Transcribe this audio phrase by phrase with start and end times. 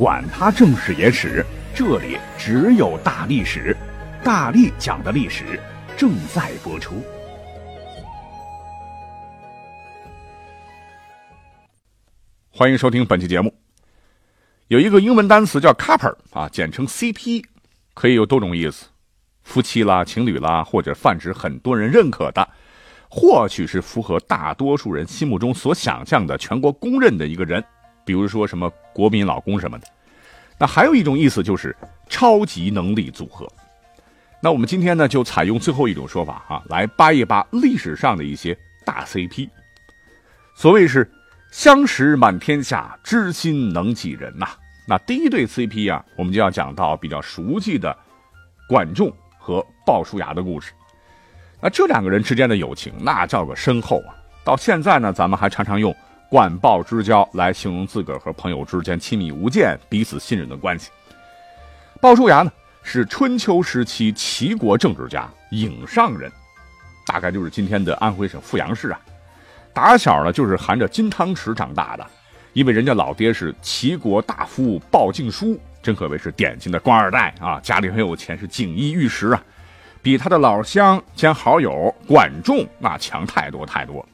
[0.00, 1.44] 管他正史野史。
[1.74, 3.76] 这里只有大历史，
[4.24, 5.60] 大力讲的历史
[5.94, 7.02] 正在播出。
[12.48, 13.54] 欢迎收听本期节目。
[14.68, 17.44] 有一个英文单词叫 couple 啊，简称 CP，
[17.92, 18.86] 可以有多种意思：
[19.42, 22.48] 夫妻啦、情侣啦，或者泛指很多人认可的，
[23.10, 27.62] 或许是符合大多数人心目中所想象的全国公认的一个人，
[28.04, 29.86] 比如说什么国民老公什么的。
[30.58, 31.74] 那还有一种意思就是
[32.08, 33.46] 超级能力组合。
[34.42, 39.48] 那我们今天呢，就采用最后一种说法啊，来扒一扒历史上的一些大 CP。
[40.54, 41.10] 所谓是
[41.50, 44.48] 相识满天下，知心能几人呐？
[44.86, 47.96] 那第一对 CP 啊，我们就要讲到比较熟悉的
[48.68, 50.72] 管仲和鲍叔牙的故事。
[51.60, 54.16] 那这两个人之间的友情，那叫个深厚啊！
[54.42, 55.94] 到现在呢，咱们还常常用。
[56.30, 60.88] 管鲍之交来形容自个儿和朋友之间亲密无间、彼此信任的关系。
[62.00, 62.52] 鲍叔牙呢，
[62.84, 66.30] 是春秋时期齐国政治家、颍上人，
[67.04, 69.00] 大概就是今天的安徽省阜阳市啊。
[69.74, 72.06] 打小呢就是含着金汤匙长大的，
[72.52, 79.42] 因为人家老爹是齐国大夫鲍敬书，真可谓是典型的官二代啊，家里很有钱，是锦衣玉食啊，
[80.00, 84.06] 比他的老乡兼好友管仲那强太多太多。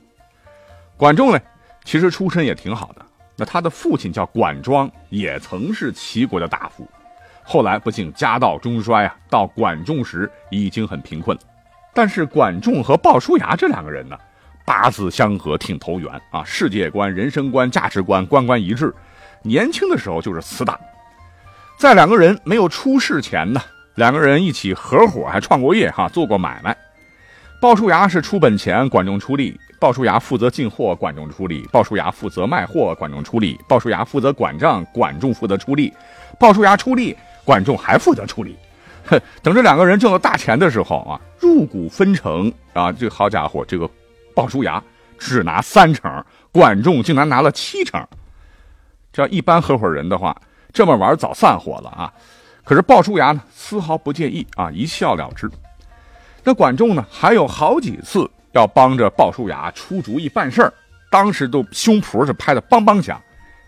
[0.97, 1.39] 管仲呢？
[1.86, 3.06] 其实出身也挺好的，
[3.36, 6.86] 那他的父亲叫管庄，也曾是齐国的大夫，
[7.44, 11.38] 后来不幸家道中衰啊，到管仲时已经很贫困。
[11.94, 14.18] 但是管仲和鲍叔牙这两个人呢，
[14.66, 18.92] 八字相合，挺投缘啊，世界观、人生观、价值观关关一致。
[19.42, 20.76] 年轻的时候就是死党，
[21.78, 23.62] 在两个人没有出事前呢，
[23.94, 26.76] 两个人一起合伙还创过业哈，做过买卖。
[27.62, 29.56] 鲍叔牙是出本钱，管仲出力。
[29.78, 35.92] 鲍叔牙负责进货，管仲出力；鲍叔牙负责卖货，管仲出力；鲍叔牙负责管账，管仲负责出力；
[36.38, 37.14] 鲍叔牙出力，
[37.44, 38.56] 管仲还负责出力。
[39.04, 43.88] 哼， 等这两个人挣了大钱的时候啊，入股分成啊，这好家伙，这个
[44.34, 44.82] 鲍叔牙
[45.19, 48.04] 只拿三成，管仲竟然拿了七成。
[49.12, 50.34] 这要一般合伙人的话，
[50.72, 52.12] 这么玩早散伙了啊。
[52.64, 55.50] 可是鲍叔牙呢，丝毫不介意啊，一笑了之。
[56.43, 58.28] 那管仲呢，还有好几次。
[58.56, 60.72] 要帮着鲍叔牙出主意办事儿，
[61.11, 63.22] 当时都胸脯是拍的梆梆响，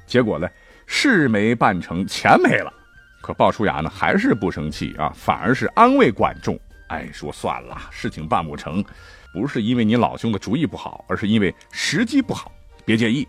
[0.06, 0.48] 结果呢
[0.86, 2.72] 事没办成，钱没了。
[3.20, 8.82] 可鲍叔牙呢还是不生气啊，反而是安慰管仲，哎，说算了，事情办不成，
[9.32, 12.50] 不是因为你老兄的主意不好，而是因为时机不好，
[12.86, 13.28] 别介意。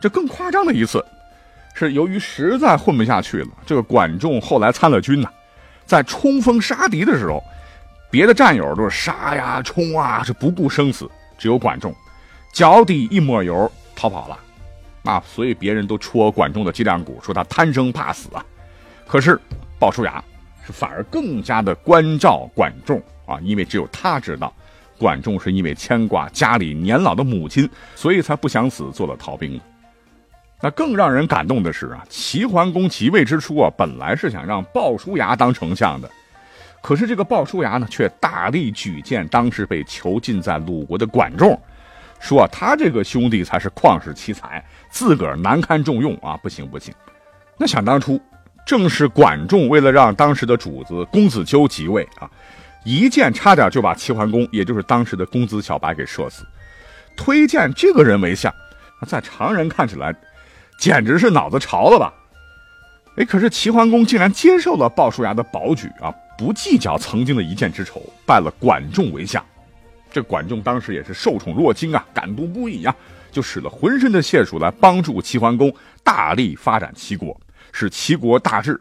[0.00, 1.04] 这更夸张的一次，
[1.74, 5.28] 是由于实在混不下去了，这个管仲后来参了军呐，
[5.84, 7.42] 在冲锋杀敌的时候。
[8.14, 11.92] 别的战友都是杀呀冲啊，是不顾生死，只有管仲，
[12.52, 14.38] 脚底一抹油逃跑了，
[15.02, 18.46] 啊，所以别人都戳管仲的脊梁骨，说他贪生怕死啊。
[19.04, 19.36] 可是
[19.80, 20.22] 鲍叔牙
[20.64, 24.54] 是反而更加的关照管仲啊，因为只有他知道，
[24.96, 29.60] 管仲是因为牵挂家里年老的母亲，所以才不想死，做了逃兵。
[30.62, 36.08] 那更让人感动的是啊，齐桓公即位之初啊，本来是想让鲍叔牙当丞相的。
[36.84, 41.58] 可是这个鲍叔牙呢，却大力举荐当时被囚禁在鲁国的管仲，
[42.20, 46.92] 说他这个兄弟才是旷世奇才，自个儿难堪重用啊，不行不行。
[47.56, 48.20] 那想当初，
[48.66, 52.30] 正是管仲为了让当时的主子公子纠即位啊，
[52.84, 56.44] 一箭差点就把齐桓公，也就是当时的公子小白给射死，
[57.16, 58.52] 推荐这个人为相，
[59.06, 60.14] 在常人看起来，
[60.78, 62.12] 简直是脑子潮了吧？
[63.16, 66.12] 哎，可是齐桓公竟然接受了鲍叔牙的保举啊！
[66.36, 69.44] 不计较曾经的一箭之仇，拜了管仲为相。
[70.10, 72.94] 这管仲当时也是受宠若惊啊，感动不已啊，
[73.30, 75.72] 就使了浑身的解数来帮助齐桓公
[76.02, 77.40] 大力发展齐国，
[77.72, 78.80] 使齐国大治。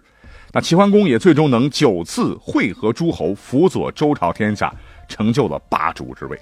[0.52, 4.74] 那齐桓公也最终能九次会合诸侯，辅佐周朝天下，
[5.08, 6.40] 成就了霸主之位。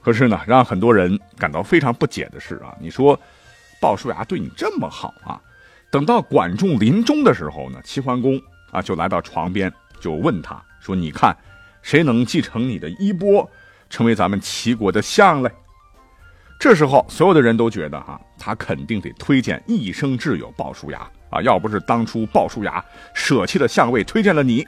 [0.00, 3.18] 可是呢，让很多人感到非常不解的是啊，你说
[3.78, 5.40] 鲍叔牙对你这么好啊，
[5.96, 8.38] 等到管仲临终的时候呢，齐桓公。
[8.70, 11.34] 啊，就来到床边，就问他说：“你看，
[11.80, 13.48] 谁能继承你的衣钵，
[13.88, 15.50] 成为咱们齐国的相嘞？”
[16.60, 21.40] 这时候，所有的人都觉得哈，他肯定得推荐一生挚友鲍叔牙啊！
[21.40, 22.84] 要不是当初鲍叔牙
[23.14, 24.66] 舍弃了相位推荐了你，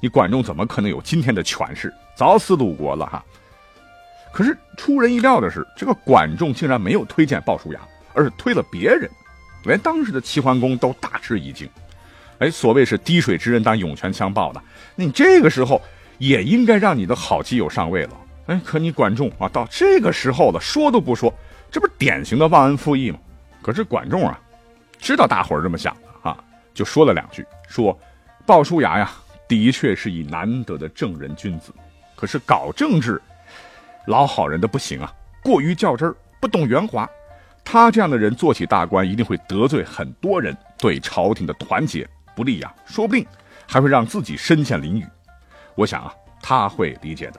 [0.00, 1.92] 你管仲怎么可能有今天的权势？
[2.16, 3.24] 早死鲁国了哈！
[4.32, 7.80] 可是出人意料的是，这个管仲竟然没有推荐鲍叔牙，
[8.14, 9.10] 而是推了别人，
[9.64, 11.68] 连当时的齐桓公都大吃一惊。
[12.38, 14.62] 哎，所谓是滴水之恩当涌泉相报的，
[14.94, 15.82] 你这个时候
[16.18, 18.10] 也应该让你的好基友上位了。
[18.46, 21.32] 哎，可你管仲啊，到这个时候了，说都不说，
[21.70, 23.18] 这不是典型的忘恩负义吗？
[23.60, 24.38] 可是管仲啊，
[24.98, 26.38] 知道大伙儿这么想的啊，
[26.72, 27.98] 就说了两句，说
[28.46, 29.10] 鲍叔牙呀，
[29.48, 31.72] 的确是以难得的正人君子，
[32.14, 33.20] 可是搞政治，
[34.06, 35.12] 老好人的不行啊，
[35.42, 37.06] 过于较真儿，不懂圆滑，
[37.70, 43.26] 他这样的人做起大官，一定会得罪很多人，对朝廷的团结不利呀，说不定
[43.66, 45.06] 还会让自己身陷囹圄。
[45.74, 46.10] 我想啊，
[46.42, 47.38] 他会理解的。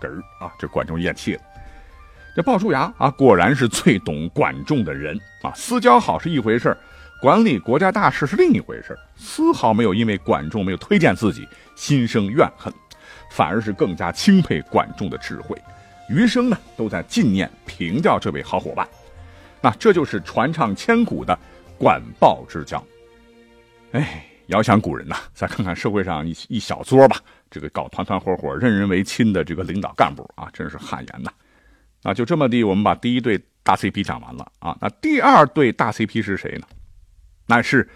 [0.00, 1.42] 嗝儿啊，这管仲咽气了。
[2.36, 5.50] 这鲍叔牙啊，果然是最懂管仲的人啊。
[5.56, 6.76] 私交好是一回事
[7.20, 11.44] 管理国家大事是另一回事丝毫没有因为管仲没有推荐自己
[11.74, 12.72] 心生怨恨，
[13.32, 15.60] 反而是更加钦佩管仲的智慧，
[16.08, 18.86] 余生呢都在纪念凭吊这位好伙伴。
[19.60, 21.38] 那这就是传唱千古的
[21.78, 22.82] 管鲍之交。
[23.92, 27.16] 哎，遥想古人呐，再看看社会上一一小撮吧。
[27.50, 31.30] 这个搞团团伙伙、任人唯亲的这个领导干部啊，真是汗颜呐！
[32.02, 34.76] 啊，就这么地，我们把第一对大 CP 讲完了啊。
[34.80, 36.66] 那第二对大 CP 是谁呢？
[37.46, 37.88] 那是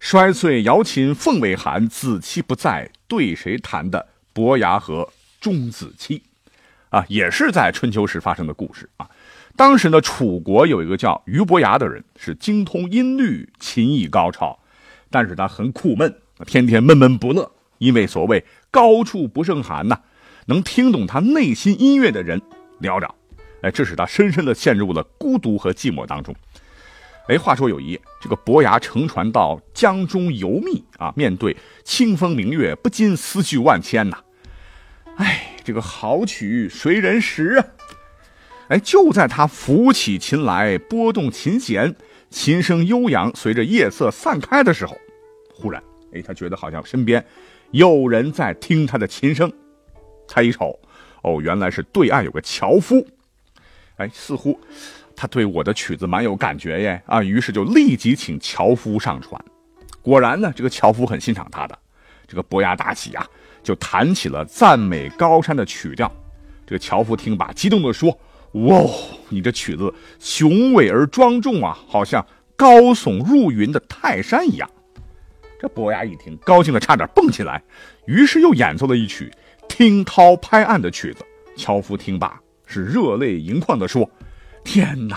[0.00, 5.08] 摔碎瑶琴凤尾寒，子期不在，对谁弹的伯牙和
[5.40, 6.22] 钟子期
[6.88, 9.08] 啊，也是在春秋时发生的故事啊。
[9.56, 14.58] 当时呢，楚国有一个叫俞伯牙的人，是精通音律、琴艺高超，
[15.10, 16.14] 但是他很苦闷，
[16.44, 18.44] 天天闷闷不乐，因为所谓。
[18.70, 19.98] 高处不胜寒呐，
[20.48, 22.38] 能听懂他内心音乐的人
[22.78, 23.08] 寥寥，
[23.62, 26.34] 哎，这使他深深的陷入了孤独和寂寞当中。
[27.28, 34.18] 哎，话说有一夜，这个伯牙乘船到江中游觅啊，面对清风明月，不禁思绪万千呐。
[35.16, 37.64] 哎，这个好曲谁人识啊？
[38.68, 41.94] 哎，就在他扶起琴来，拨动琴弦，
[42.30, 44.96] 琴声悠扬，随着夜色散开的时候，
[45.54, 45.82] 忽然，
[46.12, 47.24] 哎，他觉得好像身边。
[47.70, 49.52] 有人在听他的琴声，
[50.26, 50.78] 他一瞅，
[51.22, 53.06] 哦，原来是对岸有个樵夫，
[53.96, 54.58] 哎，似乎
[55.14, 59.40] 他对我的曲子蛮有感觉耶，啊，于是就立即请樵夫上船。
[60.02, 61.78] 果然呢，这个樵夫很欣赏他的，
[62.26, 63.26] 这个伯牙大喜啊，
[63.62, 66.10] 就弹起了赞美高山的曲调。
[66.66, 68.16] 这个樵夫听罢，激动地说
[68.52, 68.90] ：“哇，
[69.28, 72.24] 你这曲子雄伟而庄重啊，好像
[72.56, 74.70] 高耸入云的泰山一样。”
[75.60, 77.62] 这伯牙一听，高兴的差点蹦起来，
[78.06, 79.30] 于是又演奏了一曲
[79.68, 81.24] 听涛拍岸的曲子。
[81.56, 84.08] 樵夫听罢，是热泪盈眶的说
[84.64, 85.16] ：“天哪，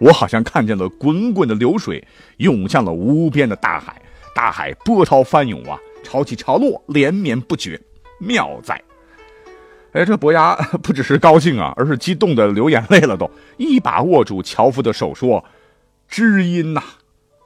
[0.00, 2.02] 我好像看见了滚滚的流水
[2.38, 4.00] 涌向了无边的大海，
[4.34, 7.78] 大海波涛翻涌啊，潮起潮落，连绵不绝，
[8.18, 8.82] 妙哉！”
[9.94, 15.42] 哎，这伯牙 不只是高兴啊，而是激动的流眼泪了，都一把握住樵夫的手说
[16.08, 16.82] ：“知音呐！”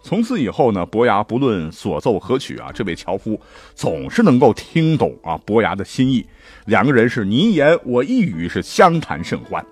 [0.03, 3.39] 从此以后呢，伯牙不论所奏何曲啊，这位樵夫
[3.75, 6.27] 总是能够听懂啊伯牙的心意。
[6.65, 9.63] 两个人是你一言我一语，是相谈甚欢。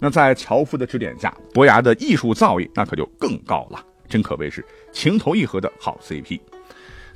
[0.00, 6.40] 那在樵夫的指点下，伯牙的艺术造诣那可就更高了，真可谓是情投意合的好 CP。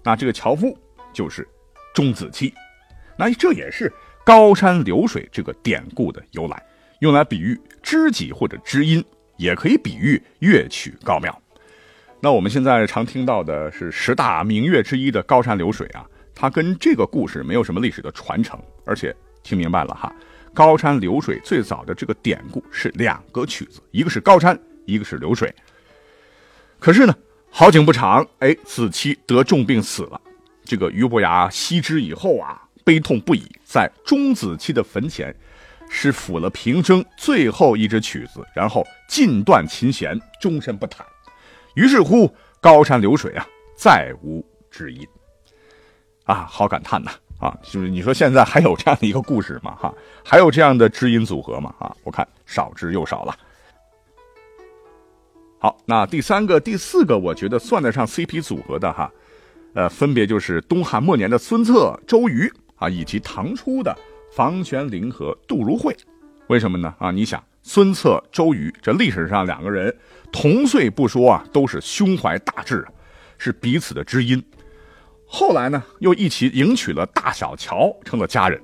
[0.03, 0.77] 那这个樵夫
[1.15, 1.49] 就是
[1.95, 2.53] 钟子期，
[3.17, 3.91] 那这也是
[4.28, 6.62] 高山流水这个典故的由来，
[6.99, 9.02] 用来比喻知己或者知音，
[9.38, 11.35] 也可以比喻乐曲高妙。
[12.20, 16.04] 那我们现在常听到的是十大名乐之一的高山流水啊，
[16.35, 20.14] 它跟这个故事没有什么历史的传承，而且听明白了哈，
[20.52, 25.50] 高山流水最早的这个典故是两个曲子，一个是高山，一个是流水。
[26.78, 27.16] 可是呢，
[27.49, 30.20] 好景不长，哎，子期得重病死了，
[30.66, 35.37] 这个俞伯牙惜之以后啊，悲痛不已，在钟子期的坟前，
[35.90, 41.07] 是抚了平生最后一支曲子，然后尽断琴弦，终身不弹。
[41.75, 45.07] 于是乎，高山流水啊，再无知音。
[46.25, 47.11] 啊，好感叹呐！
[47.38, 49.76] 啊，就是你说现在还有这样的一个故事吗？
[49.78, 51.75] 哈，还有这样的知音组合吗？
[51.78, 53.37] 啊，我看少之又少了。
[55.59, 59.12] 好，那第三个、第四个，我觉得算得上 CP 组合的哈，
[59.75, 63.97] 呃，分别就是东汉末年的孙策、周瑜啊，以及唐初的
[64.32, 65.97] 房玄龄和杜如晦。
[66.49, 66.94] 为什么呢？
[66.99, 67.42] 啊，你想。
[67.61, 69.94] 孙策、周瑜，这历史上两个人
[70.32, 72.87] 同岁不说啊，都是胸怀大志，
[73.37, 74.42] 是彼此的知音。
[75.26, 78.58] 后来呢，又一起迎娶了大小乔，成了家人。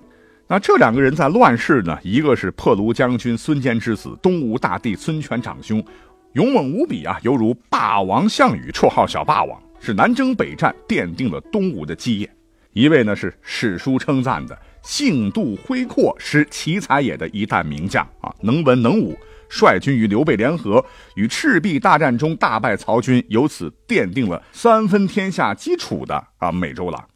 [0.46, 5.84] 那这两个人在乱世呢，一个是破庐将军孙坚之子，东吴大帝孙权长兄，
[6.32, 12.33] 勇猛无比啊，犹如霸王项羽，绰号小霸王，是南征北战，奠定了东吴的基业。
[12.74, 19.16] 一位呢是史书称赞的性度恢阔，是奇才也的一代名将啊，能文能武，
[19.48, 27.08] 率军与刘备联合，与赤壁大战中大败曹军，由此奠定了三分天下基础的啊美周郎。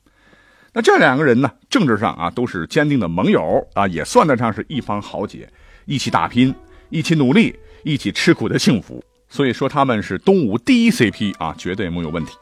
[0.73, 5.51] 那这两个人呢，政治上啊都是坚定的盟友啊，也算得上是一方豪杰，
[5.87, 6.55] 一起打拼，
[6.89, 9.03] 一起努力，一起吃苦的幸福。
[9.29, 12.37] 所以说他们是东吴第一 CP 啊，绝对没有问题。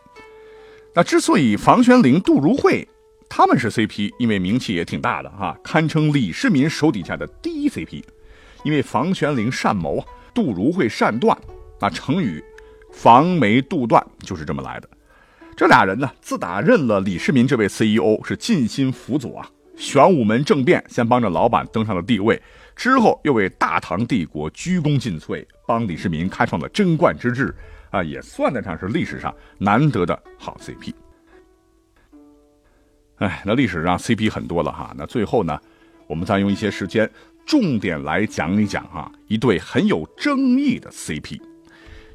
[0.95, 2.87] 那之所以房玄龄、杜如晦
[3.29, 8.03] 他们是 CP，因为名气也挺大的哈，堪称李世民手底下的第一 CP。
[8.65, 10.05] 因为房玄龄善谋，
[10.35, 11.37] 杜如晦善断，
[11.81, 12.43] 那成语
[12.91, 14.89] “防眉杜断”就是这么来的。
[15.57, 19.49] 这俩人呢，自打认了李世民这位 CEO，是尽心辅佐啊。
[19.77, 22.43] 玄武门政变，先帮着老板登上了帝位，
[22.75, 27.55] 之后又为大唐帝国鞠躬尽瘁，帮李世民开创了贞观之治
[27.91, 30.93] 啊，也算得上是历史上难得的好 CP。
[33.19, 35.59] 哎，那历史上 CP 很多了哈，那最后呢，
[36.07, 37.11] 我们再用一些时间
[37.47, 41.41] 重点来讲一讲哈，一对很有争议的 CP。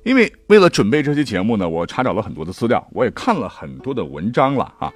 [0.04, 4.92] 因为为了准备这期节目呢，我查找了很多的资料，我也看了很多的文章了啊。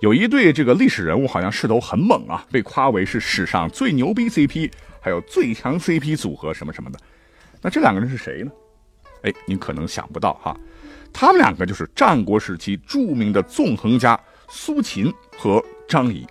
[0.00, 4.70] 有一对这个历史人物好像势头很猛啊，被夸为是史上最牛逼 CP，
[5.00, 6.98] 还有最强 CP 组合什么什么的。
[7.62, 8.50] 那这两个人是谁呢？
[9.22, 10.54] 哎，你可能想不到哈，
[11.12, 16.26] 他们两个就是战国时期著名的纵横家苏秦和张仪。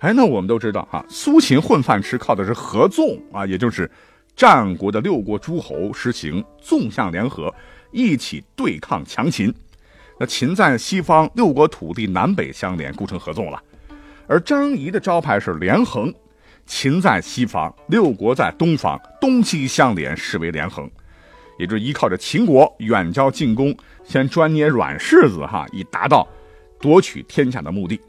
[0.00, 3.90] 哎，那我们都知道哈，苏秦混饭吃靠的是合纵啊，也就是。
[4.36, 7.50] 战国的六国诸侯实行纵向联合，
[7.90, 9.50] 一起对抗强秦。
[10.20, 13.58] 那秦在西方，六国土地南北相连，构成合纵了。
[14.26, 16.12] 而张仪的招牌是连横，
[16.66, 20.86] 秦在西方，六国在东方，东西相连，视为连横。
[21.58, 23.74] 也就是依靠着秦国远交近攻，
[24.04, 26.28] 先专捏软柿子哈，以达到
[26.80, 28.00] 夺取天下的目的。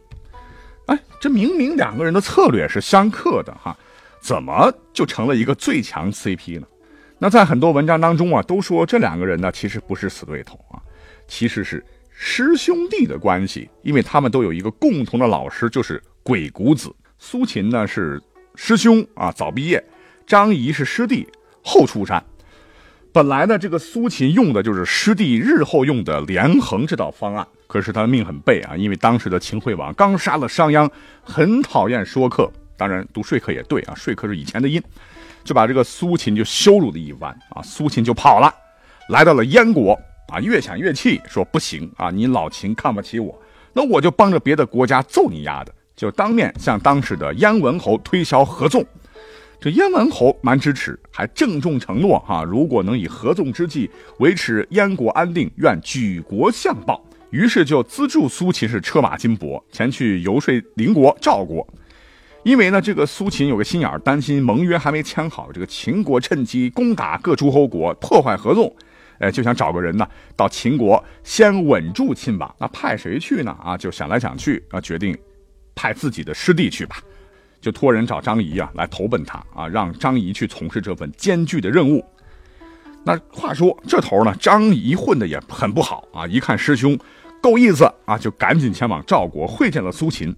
[0.87, 3.77] 哎，这明明两个人的策略是相克的哈。
[4.19, 6.67] 怎么就成了一个最强 CP 呢？
[7.19, 10.81] 那在很多文章当中啊，都说这两个人呢其实不是死对头啊，
[11.27, 16.93] 其实是师兄弟的关系，因为他们都有一个共同的老师，就是鬼谷子。
[17.19, 18.21] 苏秦呢是
[18.55, 19.79] 师兄啊，早毕业；
[20.25, 21.27] 张仪是师弟，
[21.63, 22.23] 后出山。
[23.17, 30.87] 本来呢，这个苏秦用的就是师弟日后用的连横这道方案，可是他的命很背啊，因为当时的秦惠王刚杀了商鞅，
[31.23, 32.47] 很讨厌说客。
[32.77, 34.79] 当然，读说客也对啊，说客是以前的音，
[35.43, 38.53] 就把这个苏秦就羞辱了一番啊，苏秦就跑了，
[39.09, 39.99] 来到了燕国
[40.31, 43.35] 啊，越想越气，说不行啊，你老秦看不起我，
[43.73, 48.85] 那我就帮着别的国家揍你丫的，就当面向当时的燕文侯推销合纵。
[49.59, 57.03] 这燕文侯蛮支持，还郑重承诺哈，如果能以合纵之计维持燕国安定，愿举国相报。
[57.31, 61.67] 于是就资助苏秦是车马金帛，前去游说邻国赵国。
[62.43, 68.73] 因为呢，这个苏秦有个心眼儿，担心盟约还没签好，这个秦国趁机攻打各诸侯国，破坏合纵，
[69.19, 72.55] 哎，就想找个人呢到秦国先稳住亲王。
[72.59, 73.57] 那派谁去呢？
[73.61, 75.17] 啊，就想来想去啊，决定
[75.75, 77.01] 派自己的师弟去吧，
[77.67, 82.01] 就托人找张仪啊来投奔他啊，让张仪去从事这份艰巨的任务。
[83.03, 86.97] 那话说这头呢，张仪混的也很不好啊，一看师兄
[87.41, 90.33] 够意思啊，就赶紧前往赵国会见了苏秦。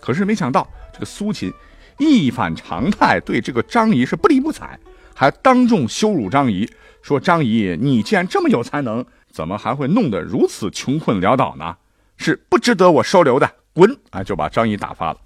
[0.00, 1.52] 可是没想到，这个苏秦
[2.00, 4.76] 一反常态，对这个张仪是不理不睬，
[5.14, 6.68] 还当众羞辱张仪，
[7.00, 11.76] 说：“张仪，你既然这么有才能，怎么还会弄得如此穷困潦倒呢？
[12.16, 15.20] 是不值得我收留的，滚！”啊，就把张仪打发了。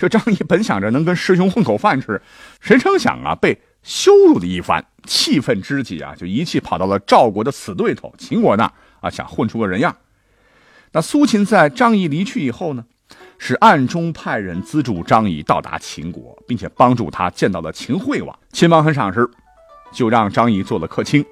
[0.00, 2.22] 这张仪本想着能跟师兄混口饭吃，
[2.58, 9.94] 谁成想啊，被羞辱了一番，气愤之极啊，就一气跑到了赵国的死对头秦国那儿啊，想混出个人样。
[10.92, 12.86] 那苏秦在张仪离去以后呢？
[13.38, 18.38] 是暗中派人资助张仪到达秦国，并且帮助他见到了秦惠王。
[18.52, 19.28] 秦王很赏识，
[19.92, 21.24] 就让张仪做了客卿。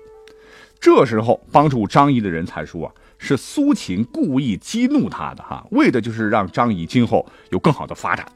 [0.80, 8.26] 这时候帮助张仪的人才说啊，是苏秦故意激怒他的哈，为的就是让张仪今后有更好的发展。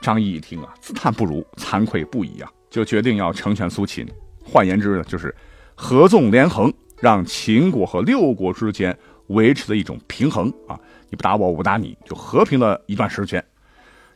[0.00, 4.06] 张仪一听啊，自叹不如，惭愧不已啊，就决定要成全苏秦。
[4.44, 5.34] 换言之呢，就是
[5.74, 8.96] 合纵连横，让秦国和六国之间
[9.28, 10.78] 维持的一种平衡啊。
[11.08, 13.44] 你不打我，我不打你，就和平了一段时间。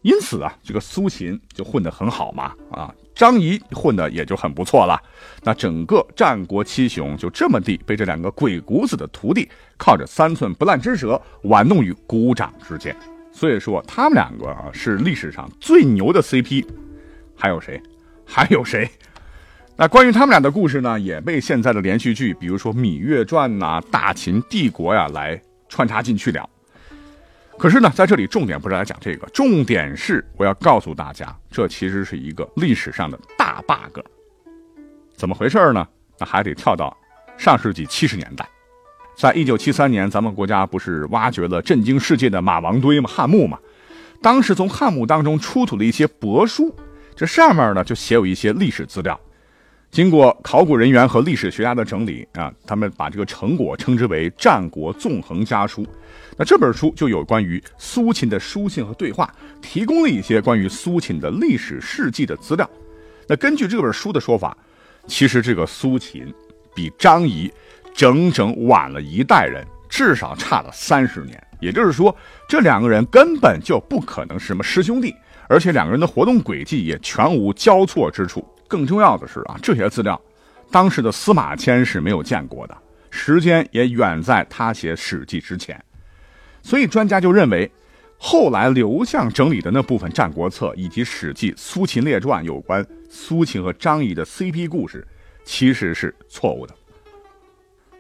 [0.03, 5.01] 因此啊，这个苏秦就混得很好嘛，啊，张仪混得也就很不错了。
[5.43, 12.97] 那整个战国七雄就这么地被这两个鬼谷子的徒弟靠着三寸不烂之舌玩弄于股掌之间。
[13.37, 16.67] 所以说他们两个啊是历史上最牛的 CP。
[17.37, 17.79] 还有谁？
[18.25, 18.91] 还有谁？
[19.77, 25.39] 那关于他们俩的故事呢，也被现在的连续剧，比如说《芈月传》呐、《大秦帝国》呀，来
[25.69, 26.49] 穿插进去了。
[27.59, 34.01] 可是呢，在这里重点不是来讲这个，重点是我要告诉大家，这其实是一个历史上的大 bug。
[35.15, 35.87] 怎么回事呢？
[36.19, 36.97] 那还得跳到
[37.37, 38.49] 上世纪七十年代，
[39.17, 43.09] 在一九七三年，咱们国家不是挖掘了震惊世界的马王堆吗？
[43.11, 43.59] 汉墓嘛。
[44.21, 46.75] 当时从汉墓当中出土了一些帛书，
[47.15, 49.19] 这上面呢就写有一些历史资料。
[49.91, 55.83] 经过考古人员和历史学家的整理啊，他们把这个成果称之为《战国纵横家书》。
[56.37, 62.69] 那这本书就有关于苏秦的书信和对话，提供了一些关于苏秦的历史事迹的资料。
[63.27, 64.55] 那根据这本书的说法，
[65.07, 66.31] 其实这个苏秦
[66.75, 67.51] 比张仪
[67.97, 71.43] 整整晚了一代人，至少差了三十年。
[71.59, 72.15] 也就是说，
[72.47, 75.15] 这两个人根本就不可能是什么师兄弟，
[75.49, 78.47] 而且两个人的活动轨迹也全无交错之处。
[78.69, 80.21] 更重要的是啊，这些资料，
[80.71, 82.77] 当时的司马迁是没有见过的，
[83.11, 85.83] 时间也远在他写《史记》之前，
[86.63, 87.71] 所以专家就认为，
[88.19, 95.07] 后来刘向整理的那部分《战国策》以及《史记·苏秦列传》有关苏秦和张仪的 CP 故事，
[95.45, 96.75] 其实是错误的。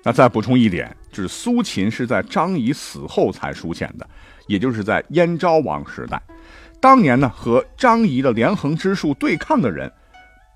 [0.07, 4.09] 那再补充一点，就是苏秦是在张仪死后才出现的，
[4.47, 6.23] 也就是在燕昭王时代，
[6.81, 9.93] 当年呢和张仪的连横之术对抗的人。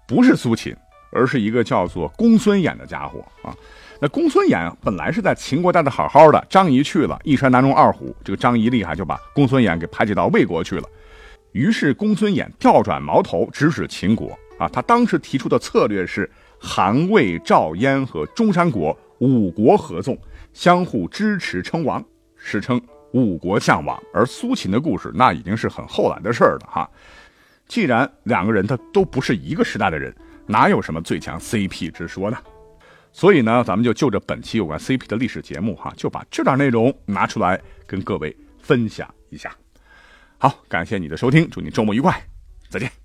[0.07, 0.73] 不是苏秦，
[1.11, 3.52] 而是一个叫做公孙衍的家伙啊。
[4.00, 10.85] 那公孙衍本来是在秦国待的好好的，张仪去了，一山难容二虎，这个张仪厉害，就把公孙衍给排挤到魏国去了。
[11.50, 14.30] 于是公孙衍调转矛头，直指秦国
[14.61, 14.69] 啊。
[14.69, 20.19] 他当时提出的策略是韩、魏、赵、燕和中山国五国合纵，
[20.53, 22.05] 相互支持称王，
[22.37, 22.81] 史称
[23.12, 24.03] 五国相王。
[24.12, 26.91] 而苏秦的故事，那已经是很后来的事儿了哈。
[27.69, 30.15] 既然两个人他都不是一个时代的人，
[30.47, 32.39] 哪有什么最强 CP 之说呢？
[33.12, 39.55] 所以呢，咱们就就着本期有关 CP 的历史节目哈，就把这点内容拿出来跟各位分享一下。
[40.39, 42.25] 好，感谢你的收听，祝你周末愉快，
[42.69, 43.00] 再见。